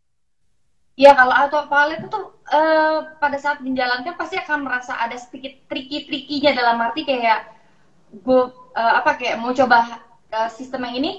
Ya 0.95 1.12
kalau 1.15 1.36
autopilot 1.36 2.07
itu 2.07 2.19
eh, 2.55 2.98
pada 3.19 3.38
saat 3.39 3.59
menjalankan 3.59 4.15
pasti 4.15 4.39
akan 4.39 4.67
merasa 4.67 4.95
ada 4.95 5.15
sedikit 5.19 5.55
tricky-trickinya 5.67 6.55
dalam 6.55 6.79
arti 6.79 7.03
kayak 7.03 7.51
gue 8.15 8.41
eh, 8.75 8.93
apa 9.03 9.19
kayak 9.19 9.39
mau 9.43 9.51
coba 9.51 10.00
eh, 10.31 10.50
sistem 10.51 10.88
yang 10.88 10.95
ini 11.03 11.12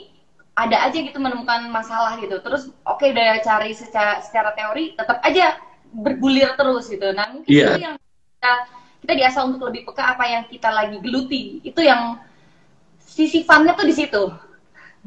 ada 0.56 0.84
aja 0.84 0.98
gitu 0.98 1.16
menemukan 1.16 1.68
masalah 1.72 2.16
gitu. 2.20 2.40
Terus 2.40 2.72
oke 2.84 3.04
udah 3.08 3.40
cari 3.44 3.72
secara, 3.72 4.20
secara 4.20 4.52
teori 4.56 4.96
tetap 4.96 5.20
aja 5.24 5.56
bergulir 5.92 6.54
terus 6.54 6.86
gitu. 6.86 7.10
Nah 7.10 7.26
mungkin 7.34 7.50
Iya. 7.50 7.68
itu 7.76 7.80
yang 7.82 7.96
kita 8.38 8.52
kita 9.00 9.12
diasah 9.16 9.42
untuk 9.48 9.60
lebih 9.72 9.82
peka 9.88 10.14
apa 10.14 10.24
yang 10.28 10.44
kita 10.46 10.68
lagi 10.70 10.96
geluti. 11.00 11.58
Itu 11.62 11.80
yang 11.80 12.20
sisi 13.00 13.42
funnya 13.42 13.74
tuh 13.74 13.86
di 13.88 13.94
situ. 13.96 14.22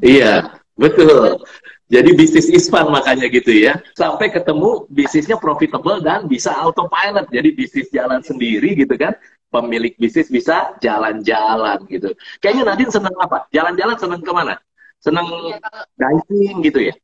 Iya, 0.02 0.58
betul. 0.74 1.40
Jadi 1.86 2.10
bisnis 2.16 2.50
is 2.50 2.66
fun 2.66 2.90
makanya 2.90 3.30
gitu 3.30 3.54
ya. 3.54 3.78
Sampai 3.94 4.32
ketemu 4.32 4.88
bisnisnya 4.90 5.38
profitable 5.38 6.02
dan 6.02 6.26
bisa 6.26 6.50
autopilot. 6.50 7.30
Jadi 7.30 7.54
bisnis 7.54 7.86
jalan 7.94 8.18
sendiri 8.24 8.74
gitu 8.74 8.98
kan. 8.98 9.14
Pemilik 9.54 9.94
bisnis 9.94 10.26
bisa 10.26 10.74
jalan-jalan 10.82 11.78
gitu. 11.86 12.10
Kayaknya 12.42 12.74
Nadine 12.74 12.90
seneng 12.90 13.14
apa? 13.22 13.46
Jalan-jalan 13.54 13.94
seneng 13.94 14.18
ke 14.18 14.32
mana? 14.34 14.58
Seneng 14.98 15.26
Ya, 15.30 15.60
kalau 15.62 15.84
diving 15.94 16.56
gitu 16.66 16.80
ya? 16.90 16.94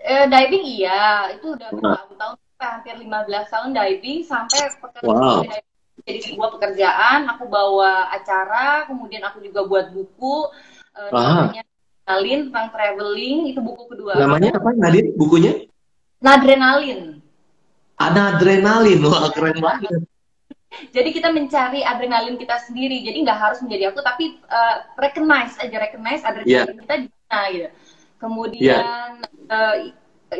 Eh, 0.00 0.24
diving 0.30 0.64
iya, 0.64 1.32
itu 1.36 1.52
udah 1.52 1.68
Nah. 1.76 2.00
bertahun-tahun, 2.00 2.36
hampir 2.72 2.94
15 2.96 3.52
tahun 3.52 3.70
diving 3.76 4.20
sampai 4.24 4.60
pekerjaan 4.80 5.20
Wow. 5.20 5.44
diving 5.44 5.72
jadi 6.04 6.20
sebuah 6.20 6.48
pekerjaan. 6.58 7.18
Aku 7.32 7.48
bawa 7.48 8.12
acara, 8.12 8.84
kemudian 8.84 9.24
aku 9.24 9.40
juga 9.40 9.64
buat 9.64 9.88
buku 9.94 10.50
Ah. 10.94 11.50
namanya 11.50 11.62
Adrenalin 12.04 12.40
tentang 12.52 12.68
traveling, 12.76 13.38
itu 13.48 13.60
buku 13.64 13.82
kedua. 13.88 14.12
Namanya 14.20 14.60
apa 14.60 14.76
Nadine 14.76 15.16
bukunya? 15.16 15.64
Nadrenalin. 16.20 17.24
Ada 17.96 18.36
adrenalin. 18.36 19.00
Wah, 19.08 19.32
keren 19.32 19.56
banget. 19.56 20.04
Jadi 20.92 21.08
kita 21.16 21.32
mencari 21.32 21.80
adrenalin 21.80 22.36
kita 22.36 22.60
sendiri. 22.68 23.00
Jadi 23.00 23.24
nggak 23.24 23.40
harus 23.40 23.58
menjadi 23.64 23.88
aku, 23.88 24.04
tapi 24.04 24.36
eh, 24.36 24.76
recognize 25.00 25.56
aja 25.56 25.76
recognize 25.80 26.20
adrenalin 26.20 26.76
kita 26.84 26.94
di 27.00 27.08
mana 27.08 27.40
gitu. 27.48 27.68
Kemudian 28.20 28.84
eh, 29.48 29.76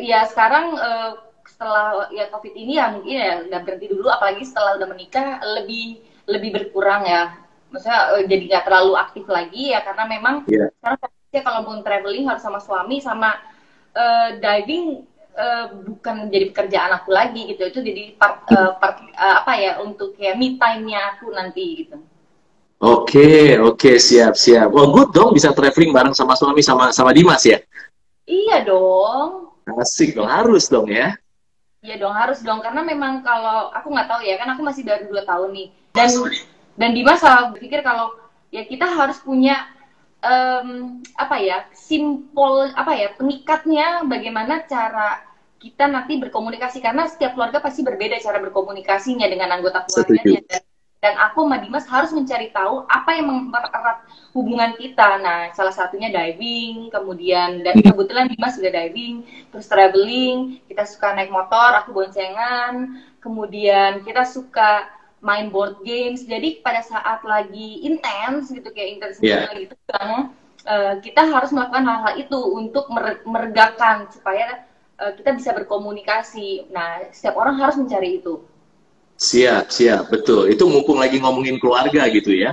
ya 0.05 0.29
sekarang 0.29 0.77
eh, 0.77 1.11
setelah 1.55 2.11
ya 2.11 2.27
covid 2.33 2.51
ini 2.51 2.73
ya 2.75 2.85
mungkin 2.91 3.15
ya 3.15 3.33
udah 3.47 3.59
berhenti 3.63 3.87
dulu, 3.87 4.07
apalagi 4.11 4.43
setelah 4.43 4.75
udah 4.75 4.87
menikah 4.91 5.27
lebih 5.55 6.03
lebih 6.27 6.49
berkurang 6.51 7.07
ya. 7.07 7.23
Maksudnya 7.71 7.99
eh, 8.19 8.23
jadi 8.27 8.43
nggak 8.51 8.65
terlalu 8.67 8.93
aktif 8.99 9.25
lagi 9.31 9.71
ya 9.71 9.79
karena 9.87 10.03
memang 10.05 10.35
Iya. 10.51 10.67
sekarang 10.79 10.99
fokusnya 11.01 11.41
kalau 11.47 11.59
mau 11.63 11.75
traveling 11.79 12.25
harus 12.29 12.43
sama 12.43 12.59
suami 12.59 12.97
sama 12.99 13.29
eh, 13.95 14.29
diving 14.43 14.85
eh, 15.35 15.65
bukan 15.87 16.15
jadi 16.33 16.45
pekerjaan 16.51 16.91
aku 16.99 17.09
lagi 17.15 17.41
gitu 17.51 17.63
itu 17.71 17.79
jadi 17.79 18.03
part, 18.19 18.43
eh, 18.51 18.71
part- 18.81 19.11
eh, 19.15 19.35
apa 19.43 19.53
ya 19.55 19.71
untuk 19.79 20.15
kayak 20.19 20.35
me 20.39 20.59
time-nya 20.59 21.15
aku 21.15 21.31
nanti 21.31 21.63
gitu 21.87 21.97
Oke, 22.85 23.55
oke, 23.57 23.97
siap, 23.97 24.35
siap. 24.35 24.67
Wah, 24.75 24.87
good 24.91 25.09
dong 25.15 25.31
bisa 25.33 25.55
traveling 25.55 25.95
bareng 25.95 26.11
sama 26.13 26.35
suami 26.35 26.59
sama 26.61 26.91
sama 26.91 27.15
Dimas 27.15 27.41
ya. 27.47 27.57
iya 28.27 28.61
dong 28.67 29.55
Asik 29.81 30.13
dong, 30.13 30.29
harus 30.29 30.69
dong 30.69 30.87
ya. 30.91 31.17
Iya 31.85 31.95
dong 32.01 32.17
harus 32.17 32.41
dong. 32.41 32.59
Karena 32.65 32.81
memang 32.81 33.21
kalau 33.21 33.69
aku 33.69 33.93
nggak 33.93 34.09
tahu 34.09 34.21
ya 34.25 34.35
kan 34.41 34.49
aku 34.57 34.61
masih 34.65 34.81
baru 34.81 35.05
dua 35.05 35.21
tahun 35.23 35.53
nih. 35.53 35.67
Dan 35.93 36.09
dan 36.75 36.89
Dimas 36.91 37.21
selalu 37.21 37.55
berpikir 37.55 37.79
kalau 37.85 38.17
ya 38.49 38.65
kita 38.65 38.89
harus 38.89 39.21
punya 39.21 39.69
em, 40.25 40.99
apa 41.15 41.37
ya 41.37 41.69
simpel 41.71 42.73
apa 42.73 42.91
ya 42.97 43.13
pengikatnya 43.15 44.03
bagaimana 44.09 44.65
cara 44.65 45.21
kita 45.61 45.85
nanti 45.85 46.17
berkomunikasi. 46.17 46.81
Karena 46.81 47.05
setiap 47.05 47.37
keluarga 47.37 47.61
pasti 47.61 47.85
berbeda 47.85 48.17
cara 48.19 48.41
berkomunikasinya 48.41 49.29
dengan 49.29 49.53
anggota 49.53 49.85
keluarganya. 49.85 50.41
Dan, 50.49 50.63
dan 51.05 51.21
aku 51.21 51.45
sama 51.45 51.61
Dimas 51.61 51.85
harus 51.85 52.09
mencari 52.17 52.49
tahu 52.49 52.89
apa 52.89 53.13
yang 53.13 53.29
mempererat 53.29 54.01
hubungan 54.33 54.73
kita 54.73 55.21
nah 55.21 55.53
salah 55.53 55.69
satunya 55.69 56.09
diving 56.09 56.89
kemudian 56.89 57.61
dan 57.61 57.77
kebetulan 57.77 58.25
Dimas 58.25 58.57
juga 58.57 58.73
diving 58.73 59.21
terus 59.53 59.69
traveling 59.69 60.57
kita 60.65 60.81
suka 60.89 61.13
naik 61.13 61.29
motor 61.29 61.77
aku 61.77 61.93
boncengan 61.93 62.97
kemudian 63.21 64.01
kita 64.01 64.25
suka 64.25 64.89
main 65.25 65.49
board 65.49 65.81
games. 65.81 66.21
Jadi 66.29 66.61
pada 66.61 66.85
saat 66.85 67.25
lagi 67.25 67.81
intens 67.81 68.53
gitu 68.53 68.69
kayak 68.69 68.89
intens 69.01 69.17
Iya. 69.17 69.49
gitu 69.57 69.73
kan, 69.89 70.29
eh, 70.69 70.93
kita 71.01 71.25
harus 71.25 71.49
melakukan 71.49 71.81
hal-hal 71.89 72.13
itu 72.21 72.37
untuk 72.37 72.85
mere- 72.93 73.25
meregakan 73.25 74.05
supaya 74.13 74.69
eh, 74.95 75.11
kita 75.19 75.35
bisa 75.35 75.51
berkomunikasi. 75.51 76.71
Nah, 76.71 77.11
setiap 77.11 77.35
orang 77.35 77.59
harus 77.59 77.75
mencari 77.75 78.23
itu. 78.23 78.39
Siap, 79.15 79.71
siap, 79.71 80.11
betul. 80.11 80.51
Itu 80.51 80.67
mumpung 80.67 80.99
lagi 80.99 81.23
ngomongin 81.23 81.55
keluarga 81.55 82.03
gitu 82.11 82.35
ya. 82.35 82.51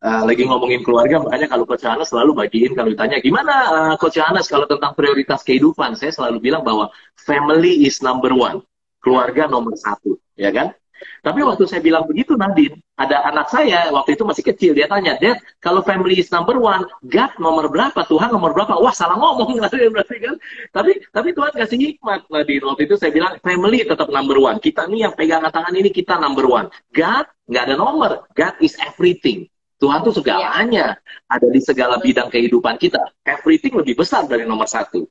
Uh, 0.00 0.24
lagi 0.24 0.48
ngomongin 0.48 0.80
keluarga, 0.80 1.20
makanya 1.20 1.44
kalau 1.44 1.68
Coach 1.68 1.84
Hanes 1.84 2.08
selalu 2.08 2.32
bagiin 2.32 2.72
kalau 2.72 2.88
ditanya 2.88 3.20
gimana 3.20 3.54
uh, 3.68 3.94
Coach 4.00 4.16
Hanes 4.16 4.48
kalau 4.48 4.64
tentang 4.64 4.96
prioritas 4.96 5.44
kehidupan, 5.44 5.92
saya 5.92 6.08
selalu 6.08 6.40
bilang 6.40 6.64
bahwa 6.64 6.88
family 7.20 7.84
is 7.84 8.00
number 8.00 8.32
one, 8.32 8.64
keluarga 9.04 9.44
nomor 9.44 9.76
satu, 9.76 10.16
ya 10.40 10.48
kan? 10.56 10.72
Tapi 11.20 11.40
waktu 11.44 11.64
saya 11.68 11.80
bilang 11.84 12.04
begitu 12.08 12.36
Nadine, 12.36 12.80
ada 12.96 13.24
anak 13.28 13.48
saya 13.52 13.88
waktu 13.92 14.16
itu 14.16 14.24
masih 14.24 14.44
kecil 14.44 14.72
dia 14.72 14.88
tanya, 14.88 15.16
Dad, 15.16 15.40
kalau 15.60 15.80
family 15.80 16.20
is 16.20 16.28
number 16.32 16.56
one, 16.56 16.84
God 17.08 17.32
nomor 17.40 17.68
berapa, 17.68 17.96
Tuhan 18.08 18.32
nomor 18.32 18.52
berapa? 18.56 18.76
Wah 18.80 18.92
salah 18.92 19.16
ngomong 19.16 19.56
Nadine 19.64 19.92
berarti 19.92 20.16
kan? 20.20 20.36
Tapi 20.72 20.92
tapi 21.12 21.28
Tuhan 21.36 21.52
kasih 21.52 21.78
hikmat 21.78 22.28
Nadine. 22.28 22.64
Waktu 22.64 22.82
itu 22.88 22.94
saya 23.00 23.12
bilang 23.12 23.36
family 23.40 23.84
tetap 23.84 24.08
number 24.08 24.36
one. 24.36 24.56
Kita 24.60 24.88
nih 24.88 25.08
yang 25.08 25.14
pegangan 25.16 25.52
tangan 25.52 25.74
ini 25.76 25.90
kita 25.92 26.16
number 26.20 26.44
one. 26.48 26.68
God 26.92 27.26
nggak 27.48 27.62
ada 27.68 27.74
nomor. 27.76 28.28
God 28.32 28.54
is 28.60 28.76
everything. 28.80 29.48
Tuhan 29.80 30.04
tuh 30.04 30.12
segalanya 30.12 31.00
ada 31.24 31.48
di 31.48 31.60
segala 31.64 31.96
bidang 31.96 32.28
kehidupan 32.28 32.76
kita. 32.76 33.00
Everything 33.24 33.80
lebih 33.80 33.96
besar 33.96 34.28
dari 34.28 34.44
nomor 34.44 34.68
satu. 34.68 35.08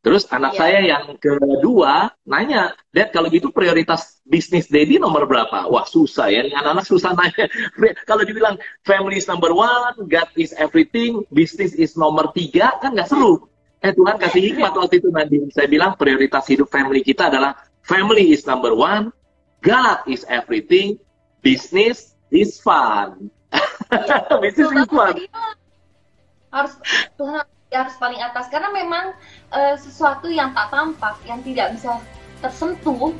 Terus 0.00 0.24
anak 0.32 0.56
Iya. 0.56 0.60
saya 0.64 0.80
yang 0.80 1.04
kedua 1.20 2.08
nanya, 2.24 2.72
Dad 2.88 3.12
kalau 3.12 3.28
gitu 3.28 3.52
prioritas 3.52 4.24
bisnis 4.24 4.64
Daddy 4.64 4.96
nomor 4.96 5.28
berapa? 5.28 5.68
Wah 5.68 5.84
susah 5.84 6.32
ya, 6.32 6.48
anak-anak 6.48 6.88
susah 6.88 7.12
nanya. 7.12 7.44
kalau 8.08 8.24
dibilang 8.24 8.56
family 8.88 9.20
is 9.20 9.28
number 9.28 9.52
one, 9.52 9.92
God 10.08 10.32
is 10.40 10.56
everything, 10.56 11.20
business 11.28 11.76
is 11.76 12.00
nomor 12.00 12.32
tiga, 12.32 12.80
kan 12.80 12.96
nggak 12.96 13.12
seru. 13.12 13.44
Eh 13.84 13.92
Tuhan 13.92 14.16
kasih 14.16 14.40
hikmat 14.40 14.72
waktu 14.72 15.04
itu 15.04 15.12
Nadine. 15.12 15.52
Saya 15.52 15.68
bilang 15.68 15.92
prioritas 16.00 16.48
hidup 16.48 16.72
family 16.72 17.04
kita 17.04 17.28
adalah 17.28 17.60
family 17.84 18.32
is 18.32 18.48
number 18.48 18.72
one, 18.72 19.12
God 19.60 20.00
is 20.08 20.24
everything, 20.32 20.96
business 21.44 22.16
is 22.32 22.56
fun. 22.56 23.28
business 24.44 24.72
is 24.72 24.88
fun. 24.88 25.12
Iya. 25.12 25.44
harus 26.50 26.74
Tuhan 27.14 27.46
harus 27.72 27.94
paling 27.98 28.18
atas. 28.18 28.50
Karena 28.50 28.70
memang 28.74 29.14
eh, 29.54 29.76
sesuatu 29.78 30.26
yang 30.26 30.50
tak 30.54 30.70
tampak 30.74 31.16
yang 31.26 31.40
tidak 31.46 31.74
bisa 31.78 32.02
tersentuh 32.42 33.14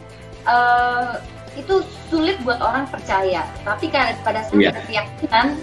eh, 0.47 1.15
itu 1.59 1.83
sulit 2.11 2.39
buat 2.43 2.59
orang 2.63 2.87
percaya. 2.91 3.47
Tapi 3.63 3.91
pada 3.91 4.43
saat 4.47 4.75
ada 4.75 4.83
keyakinan 4.87 5.59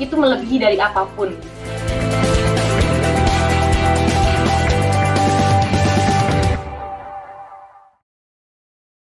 itu 0.00 0.16
melebihi 0.16 0.56
dari 0.56 0.76
apa 0.80 1.04
pun 1.12 1.36